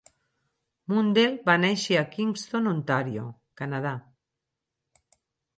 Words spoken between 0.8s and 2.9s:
Mundell va néixer a Kingston,